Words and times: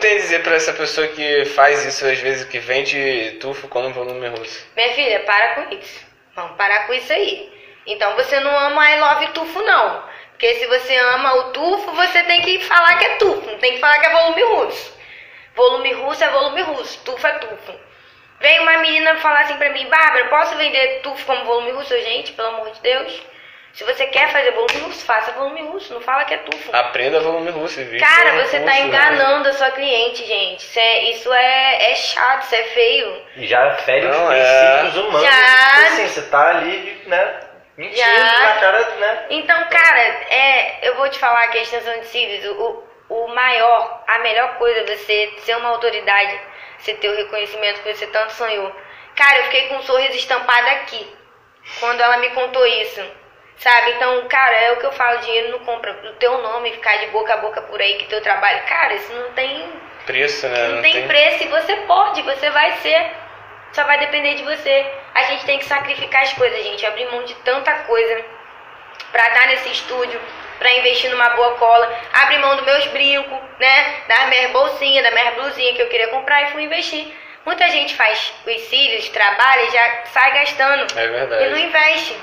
tem 0.00 0.14
a 0.14 0.20
dizer 0.20 0.42
pra 0.42 0.54
essa 0.54 0.72
pessoa 0.72 1.06
que 1.08 1.44
faz 1.44 1.84
isso 1.84 2.04
às 2.06 2.18
vezes, 2.18 2.44
que 2.46 2.58
vende 2.58 3.36
tufo 3.40 3.68
como 3.68 3.92
volume 3.92 4.26
russo? 4.28 4.66
Minha 4.74 4.92
filha, 4.94 5.20
para 5.20 5.54
com 5.54 5.74
isso. 5.74 6.04
Vamos 6.34 6.56
parar 6.56 6.86
com 6.86 6.94
isso 6.94 7.12
aí. 7.12 7.52
Então 7.86 8.16
você 8.16 8.40
não 8.40 8.58
ama 8.58 8.90
I 8.90 8.98
love 8.98 9.26
tufo, 9.28 9.62
não. 9.62 10.02
Porque 10.30 10.54
se 10.54 10.66
você 10.66 10.96
ama 10.96 11.34
o 11.34 11.42
tufo, 11.52 11.92
você 11.92 12.22
tem 12.22 12.40
que 12.40 12.60
falar 12.60 12.98
que 12.98 13.04
é 13.04 13.16
tufo, 13.16 13.50
não 13.50 13.58
tem 13.58 13.74
que 13.74 13.78
falar 13.80 13.98
que 13.98 14.06
é 14.06 14.10
volume 14.10 14.42
russo. 14.42 14.98
Volume 15.54 15.92
russo 15.92 16.24
é 16.24 16.28
volume 16.30 16.62
russo, 16.62 17.04
tufo 17.04 17.26
é 17.26 17.32
tufo. 17.32 17.74
Veio 18.40 18.62
uma 18.62 18.78
menina 18.78 19.16
falar 19.16 19.40
assim 19.40 19.56
pra 19.58 19.70
mim, 19.70 19.86
Bárbara, 19.86 20.28
posso 20.28 20.56
vender 20.56 21.00
tufo 21.02 21.26
como 21.26 21.44
volume 21.44 21.72
russo? 21.72 21.94
Gente, 22.00 22.32
pelo 22.32 22.48
amor 22.48 22.70
de 22.70 22.80
Deus. 22.80 23.22
Se 23.72 23.84
você 23.84 24.06
quer 24.06 24.30
fazer 24.30 24.50
volume 24.50 24.80
russo, 24.80 25.04
faça 25.04 25.32
volume 25.32 25.62
russo, 25.62 25.94
não 25.94 26.00
fala 26.00 26.24
que 26.24 26.34
é 26.34 26.38
tufo. 26.38 26.74
Aprenda 26.74 27.20
volume 27.20 27.50
russo. 27.50 27.80
Cara, 27.98 28.30
volume 28.32 28.48
você 28.48 28.60
tá 28.60 28.70
russo, 28.72 28.80
né? 28.80 28.86
enganando 28.86 29.48
a 29.48 29.52
sua 29.52 29.70
cliente, 29.70 30.26
gente. 30.26 30.60
Isso 30.60 30.78
é, 30.78 31.02
isso 31.10 31.32
é, 31.32 31.92
é 31.92 31.94
chato, 31.94 32.42
isso 32.44 32.54
é 32.54 32.62
feio. 32.64 33.22
E 33.36 33.46
já 33.46 33.74
fere 33.76 34.06
os 34.06 34.16
Não, 34.16 34.32
é. 34.32 34.78
princípios 34.78 34.96
humanos. 34.96 35.22
Já. 35.22 35.74
Tipo 35.74 35.86
assim, 35.86 36.08
você 36.08 36.22
tá 36.22 36.48
ali, 36.48 37.02
né? 37.06 37.40
Mentindo 37.76 37.96
Já. 37.96 38.38
na 38.42 38.60
cara, 38.60 38.90
né? 38.96 39.26
Então, 39.30 39.64
cara, 39.70 40.00
é, 40.00 40.78
eu 40.82 40.96
vou 40.96 41.08
te 41.08 41.18
falar 41.18 41.48
que 41.48 41.58
a 41.58 41.62
extensão 41.62 41.98
de 42.00 42.06
cílios, 42.08 42.44
o, 42.58 42.84
o 43.08 43.28
maior, 43.28 44.04
a 44.06 44.18
melhor 44.18 44.56
coisa 44.58 44.80
é 44.80 44.96
você 44.96 45.32
ser 45.38 45.56
uma 45.56 45.70
autoridade, 45.70 46.38
você 46.78 46.92
ter 46.94 47.08
o 47.08 47.16
reconhecimento 47.16 47.80
que 47.80 47.94
você 47.94 48.06
tanto 48.08 48.32
sonhou. 48.34 48.70
Cara, 49.16 49.38
eu 49.38 49.44
fiquei 49.44 49.68
com 49.68 49.76
um 49.76 49.82
sorriso 49.82 50.16
estampado 50.16 50.68
aqui, 50.68 51.10
quando 51.78 52.00
ela 52.00 52.18
me 52.18 52.28
contou 52.30 52.66
isso. 52.66 53.00
Sabe? 53.60 53.90
Então, 53.92 54.26
cara, 54.26 54.56
é 54.56 54.72
o 54.72 54.76
que 54.76 54.86
eu 54.86 54.92
falo, 54.92 55.20
dinheiro 55.20 55.50
não 55.50 55.58
compra. 55.60 55.92
O 55.92 56.12
teu 56.14 56.38
nome 56.38 56.72
ficar 56.72 56.96
de 56.96 57.06
boca 57.08 57.34
a 57.34 57.36
boca 57.36 57.60
por 57.62 57.80
aí 57.80 57.94
que 57.94 58.06
teu 58.06 58.20
trabalho, 58.22 58.62
cara, 58.66 58.94
isso 58.94 59.12
não 59.12 59.30
tem 59.32 59.70
Preço, 60.06 60.48
né? 60.48 60.68
não, 60.68 60.82
tem, 60.82 61.06
preço 61.06 61.44
e 61.44 61.48
você 61.48 61.76
pode, 61.86 62.22
você 62.22 62.50
vai 62.50 62.72
ser. 62.78 63.12
Só 63.72 63.84
vai 63.84 63.98
depender 63.98 64.34
de 64.34 64.42
você. 64.42 64.86
A 65.14 65.22
gente 65.24 65.44
tem 65.44 65.58
que 65.58 65.64
sacrificar 65.64 66.22
as 66.22 66.32
coisas, 66.32 66.62
gente. 66.64 66.84
Abrir 66.84 67.06
mão 67.10 67.22
de 67.22 67.34
tanta 67.36 67.72
coisa 67.84 68.24
pra 69.12 69.28
estar 69.28 69.46
nesse 69.46 69.70
estúdio, 69.70 70.20
pra 70.58 70.72
investir 70.72 71.10
numa 71.10 71.28
boa 71.30 71.54
cola. 71.54 71.96
Abrir 72.12 72.38
mão 72.38 72.56
dos 72.56 72.64
meus 72.64 72.86
brincos, 72.88 73.38
né? 73.60 74.00
Das 74.08 74.28
minhas 74.28 74.50
bolsinhas, 74.50 75.04
da 75.04 75.10
minha 75.12 75.32
blusinha 75.32 75.74
que 75.74 75.82
eu 75.82 75.88
queria 75.88 76.08
comprar 76.08 76.42
e 76.42 76.52
fui 76.52 76.64
investir. 76.64 77.14
Muita 77.44 77.68
gente 77.68 77.94
faz 77.94 78.32
os 78.44 78.60
cílios, 78.62 79.08
trabalha 79.10 79.62
e 79.62 79.70
já 79.70 80.02
sai 80.06 80.32
gastando. 80.32 80.98
É 80.98 81.06
verdade. 81.06 81.44
E 81.44 81.50
não 81.50 81.58
investe. 81.58 82.16